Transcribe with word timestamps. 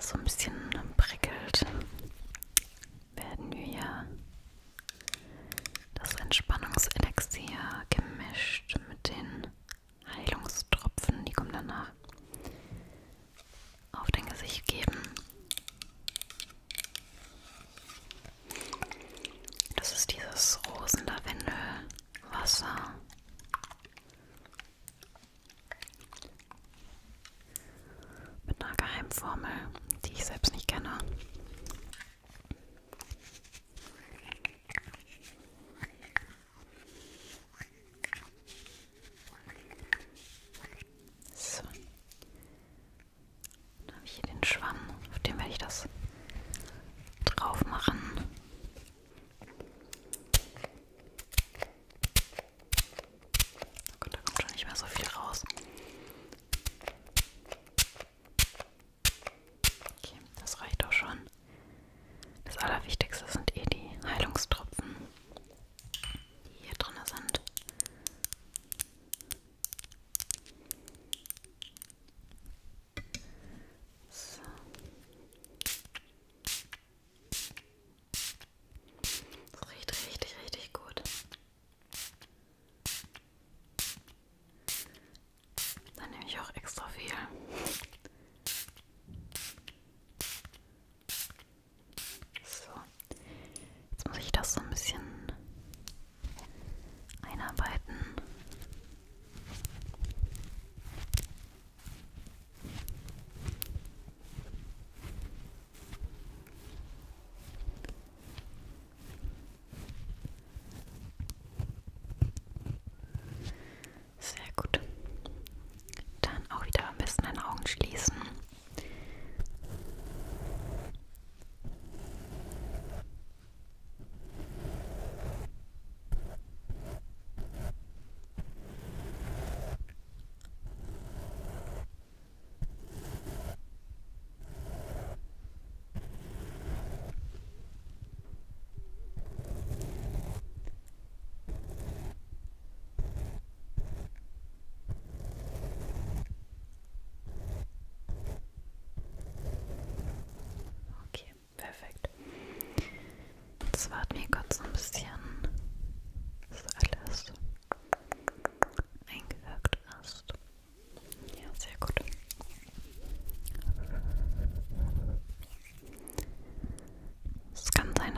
so 0.00 0.16
ein 0.18 0.24
bisschen 0.24 0.52
prickelt, 0.96 1.25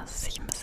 Sims. 0.09 0.58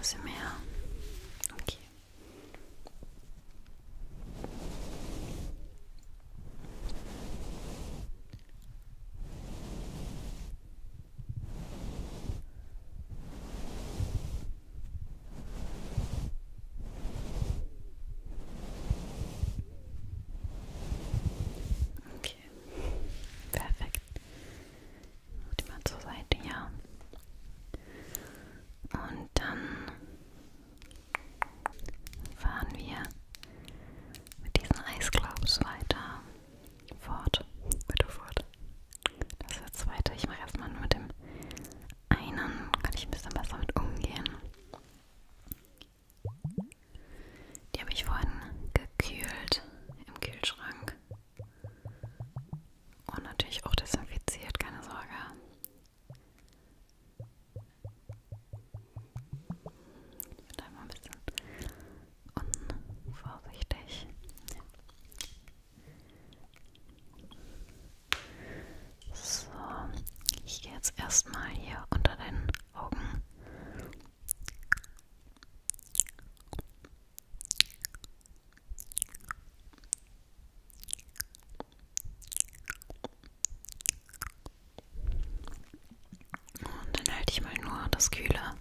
ASMR. 0.00 0.49
Ich 88.00 88.59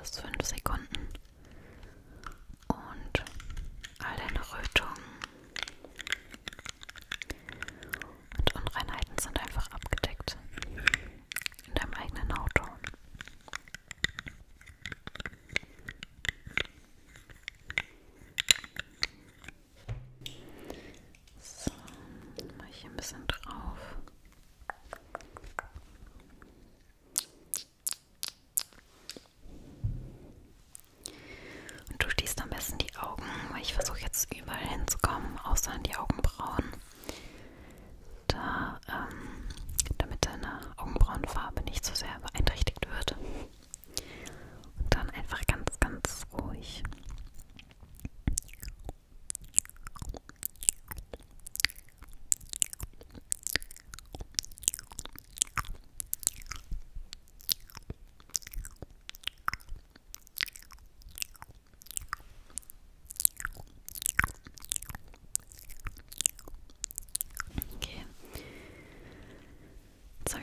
bis 0.00 0.20
fünf 0.20 0.42
Sekunden. 0.42 1.19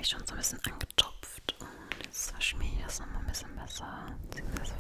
Jetzt 0.08 0.14
habe 0.14 0.24
ich 0.24 0.28
schon 0.28 0.28
so 0.28 0.56
ein 0.56 0.60
bisschen 0.60 0.74
angetopft 0.74 1.56
und 1.60 2.06
jetzt 2.06 2.32
verschmiere 2.32 2.72
ich 2.78 2.84
das 2.86 3.00
nochmal 3.02 3.20
ein 3.20 3.28
bisschen 3.28 3.54
besser, 3.58 4.06
beziehungsweise 4.22 4.74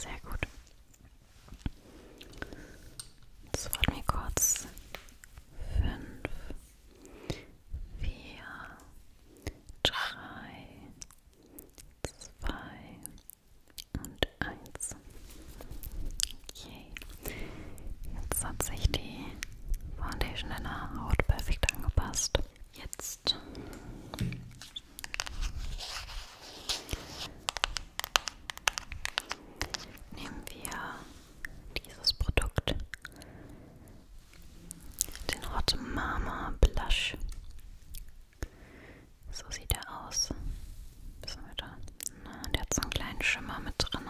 Sehr 0.00 0.18
gut. 0.20 0.40
Das 3.52 3.68
freut 3.68 3.90
mich 3.90 4.06
kurz. 4.06 4.66
Fünf, 5.76 6.30
vier, 7.98 8.44
drei, 9.82 10.92
zwei 12.02 12.98
und 14.02 14.28
eins. 14.38 14.96
Okay. 16.48 16.86
Jetzt 18.22 18.44
hat 18.44 18.62
sich 18.62 18.90
die 18.92 19.26
Foundation 19.98 20.48
deiner 20.48 20.88
Schimmer 43.22 43.60
mit 43.60 43.74
drin. 43.78 44.00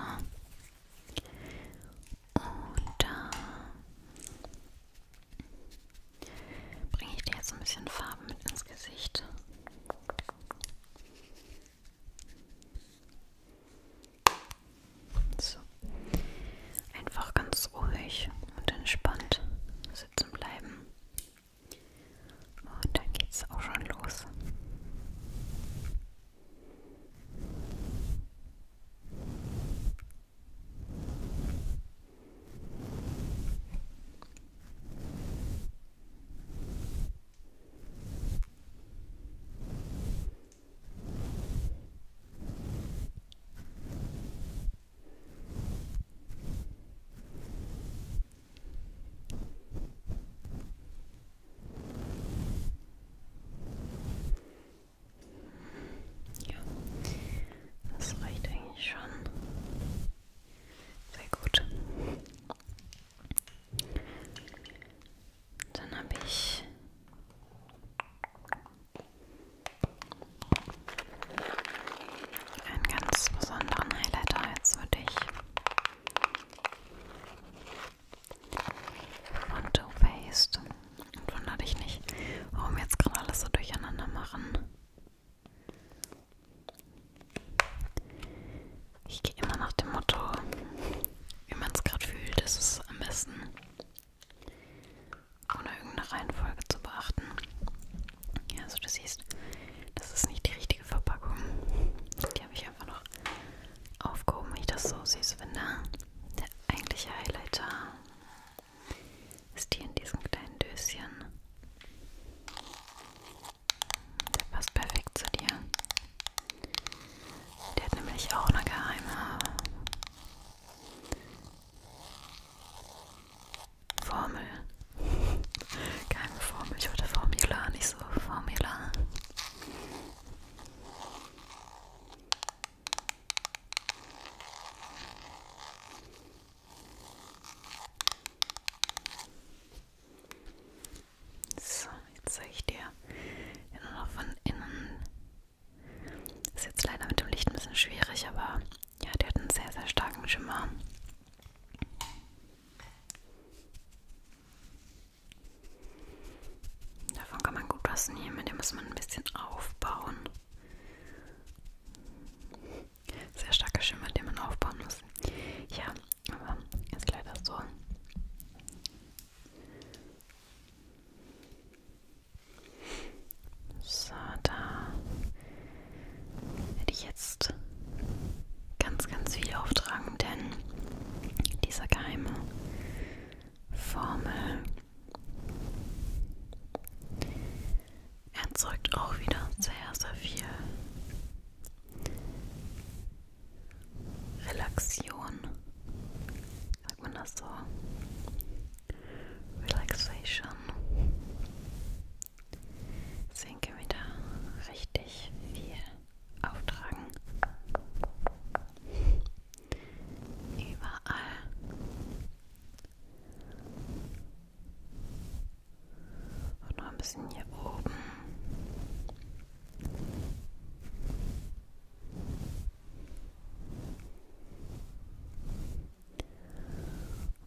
bisschen 217.01 217.23
hier 217.33 217.47
oben. 217.65 217.95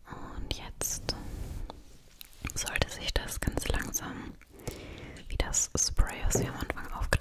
Und 0.07 0.53
jetzt 0.53 1.15
sollte 2.55 2.89
sich 2.89 3.13
das 3.13 3.39
ganz 3.39 3.67
langsam 3.67 4.33
wie 5.29 5.37
das 5.37 5.69
Spray, 5.77 6.17
was 6.25 6.39
wir 6.41 6.49
am 6.49 6.59
Anfang 6.59 6.91
aufgenommen 6.93 7.12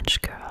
match, 0.00 0.22
girl. 0.22 0.49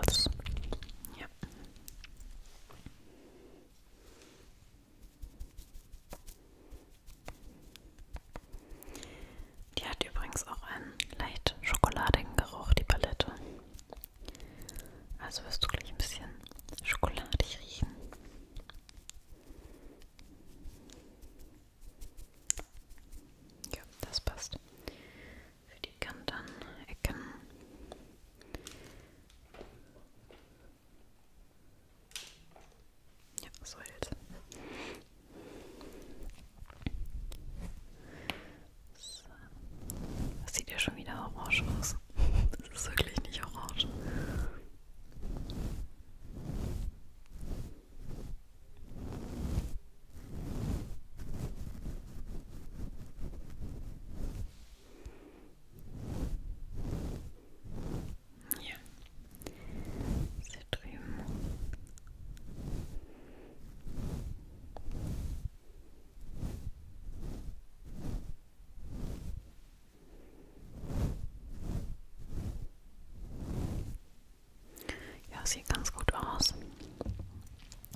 sieht 75.50 75.68
ganz 75.68 75.92
gut 75.92 76.14
aus. 76.14 76.54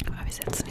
Aber 0.07 0.25
wir 0.25 0.31
setzen 0.31 0.62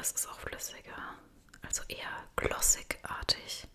das 0.00 0.12
ist 0.12 0.26
auch 0.28 0.40
flüssiger. 0.40 0.96
Also 1.60 1.82
eher 1.88 2.24
glossigartig. 2.36 3.04
artig 3.04 3.68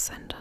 sender. 0.00 0.39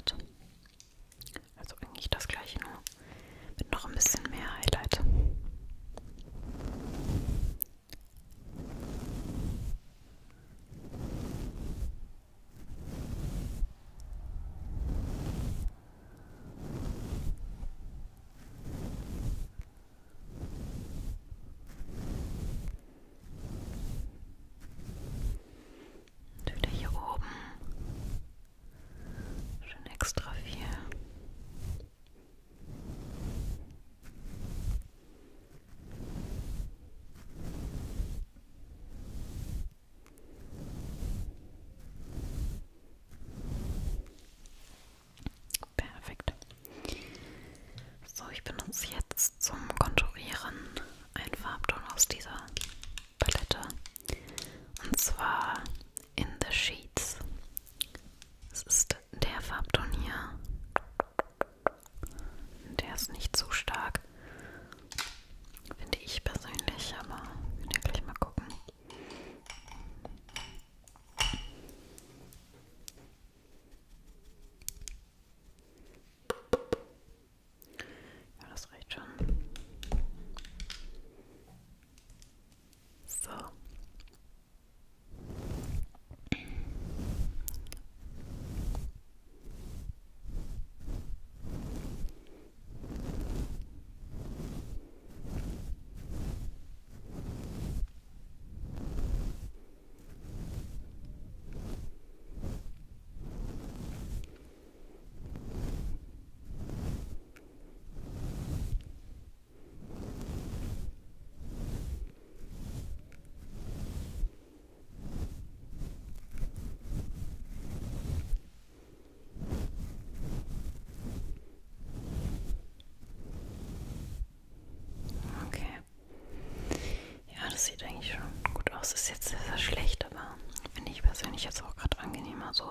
das 127.59 127.65
sieht 127.65 127.83
eigentlich 127.83 128.13
schon 128.13 128.53
gut 128.53 128.71
aus. 128.71 128.93
Ist 128.93 129.09
jetzt 129.09 129.27
sehr, 129.27 129.39
sehr 129.39 129.57
schlecht, 129.57 130.05
aber 130.05 130.37
finde 130.73 130.91
ich 130.91 131.01
persönlich 131.01 131.43
jetzt 131.43 131.61
auch 131.61 131.75
gerade 131.75 131.99
angenehmer 131.99 132.53
so. 132.53 132.69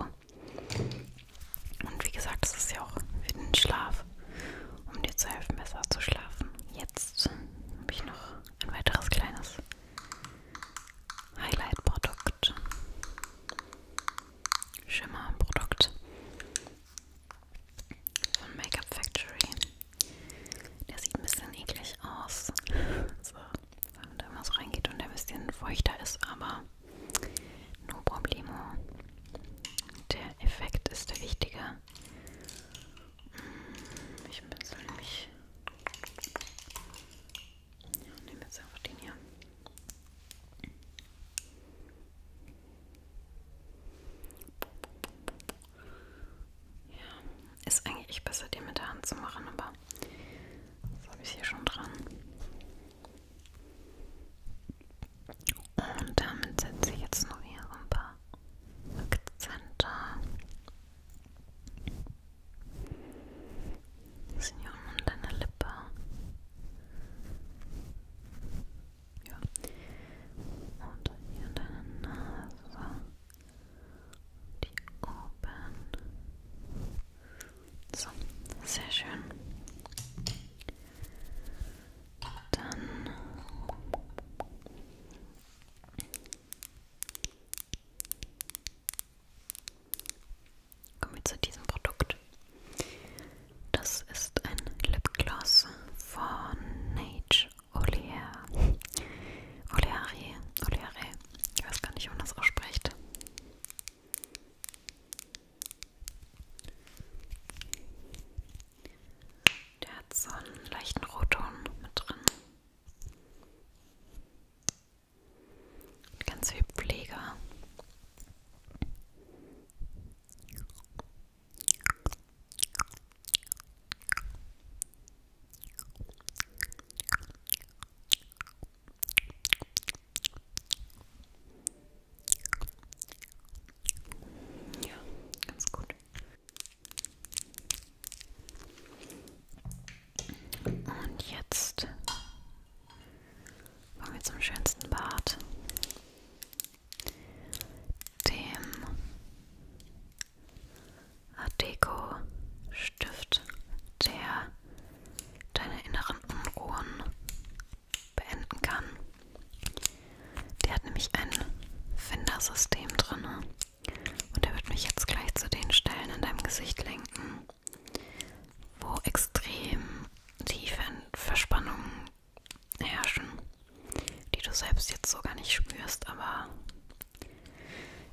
selbst 174.59 174.91
jetzt 174.91 175.11
so 175.11 175.21
gar 175.21 175.35
nicht 175.35 175.53
spürst, 175.53 176.09
aber 176.09 176.49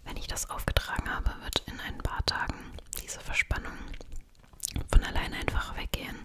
wenn 0.04 0.18
ich 0.18 0.28
das 0.28 0.50
aufgetragen 0.50 1.10
habe, 1.10 1.32
wird 1.44 1.64
in 1.66 1.80
ein 1.80 1.98
paar 2.00 2.24
Tagen 2.26 2.74
diese 3.02 3.20
Verspannung 3.20 3.78
von 4.92 5.04
alleine 5.04 5.38
einfach 5.38 5.76
weggehen. 5.76 6.18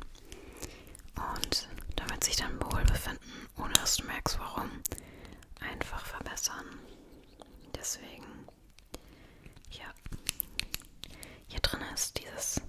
Und 1.36 1.68
damit 1.96 2.22
sich 2.24 2.36
dein 2.36 2.60
Wohlbefinden, 2.62 3.48
ohne 3.56 3.72
dass 3.74 3.96
du 3.96 4.06
merkst, 4.06 4.38
warum, 4.38 4.70
einfach 5.60 6.04
verbessern. 6.04 6.66
Deswegen, 7.74 8.46
ja, 9.70 9.86
hier 11.48 11.60
drin 11.60 11.80
ist 11.94 12.18
dieses 12.18 12.60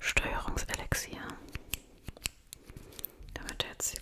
Steuerungselixier, 0.00 1.26
damit 3.34 3.62
du 3.62 3.66
jetzt 3.66 3.92
die 3.94 3.98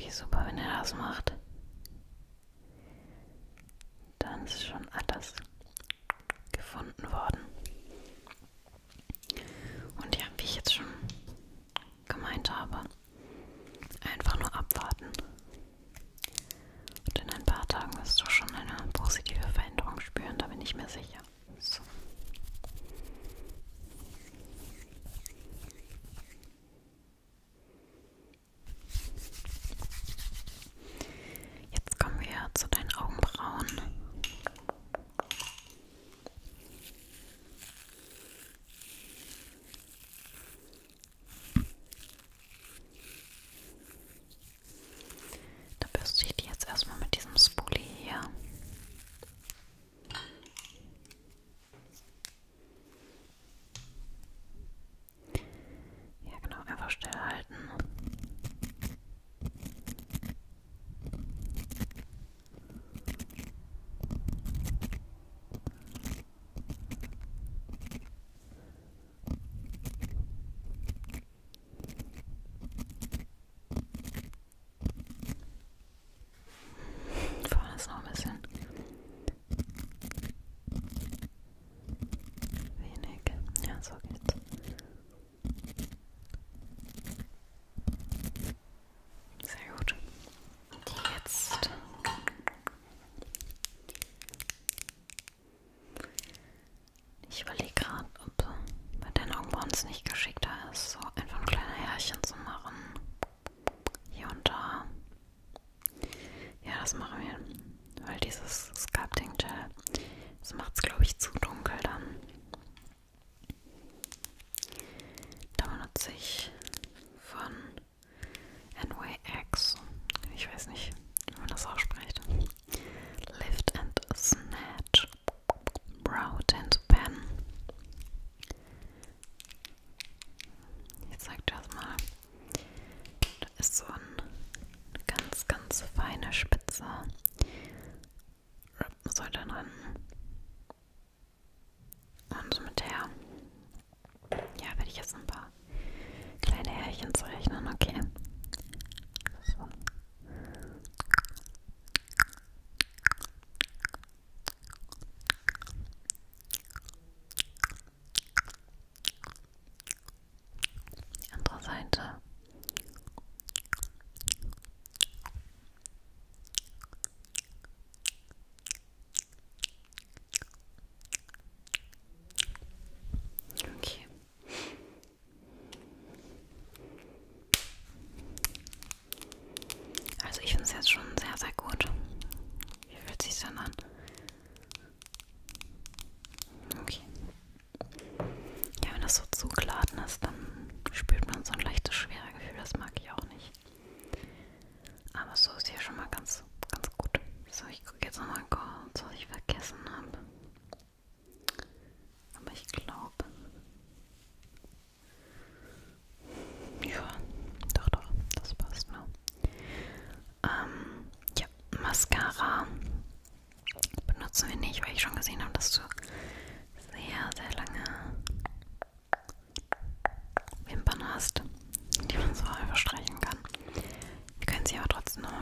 Wie 0.00 0.08
super, 0.08 0.46
wenn 0.46 0.56
er 0.56 0.78
das 0.78 0.94
macht. 0.94 1.19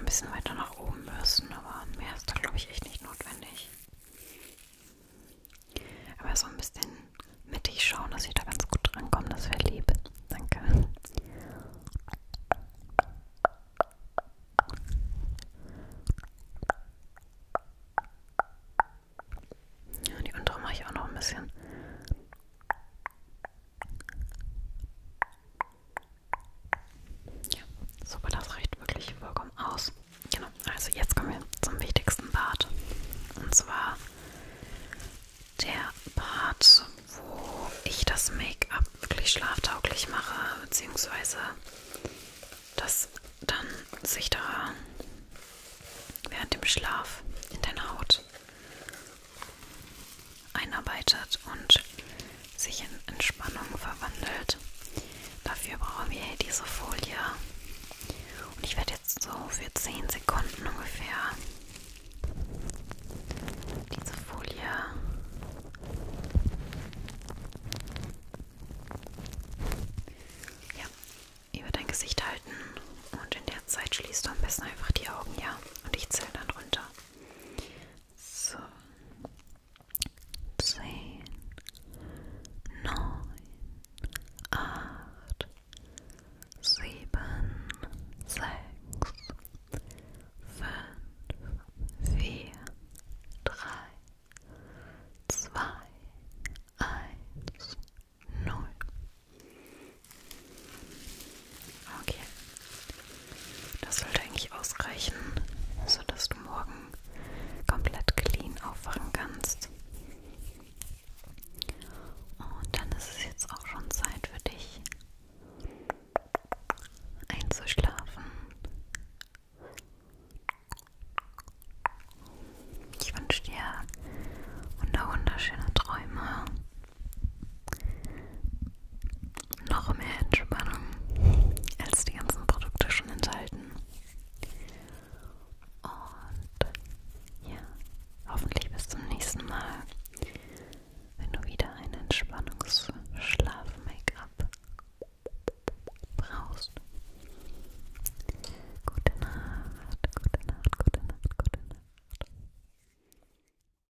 bisschen 0.08 0.32
weiter 0.32 0.54
nach 0.54 0.74
oben 0.78 1.04
müssen, 1.18 1.52
aber 1.52 1.84
mehr 1.98 2.14
ist 2.16 2.30
da 2.30 2.32
glaube 2.40 2.56
ich 2.56 2.70
echt 2.70 2.82
nicht 2.86 3.02
notwendig. 3.02 3.68
Aber 6.16 6.34
so 6.34 6.46
ein 6.46 6.56
bisschen 6.56 6.90
mittig 7.44 7.84
schauen, 7.84 8.10
dass 8.10 8.24
ich 8.24 8.32
da 8.32 8.42
ganz 8.44 8.66
gut 8.66 8.80
drankomme, 8.84 9.28
das 9.28 9.50
wäre 9.50 9.70
lieb. 9.70 9.87